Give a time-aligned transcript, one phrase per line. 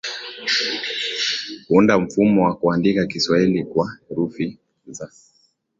[1.67, 5.11] kuunda mfumo wa kuandika Kiswahili kwa herufi za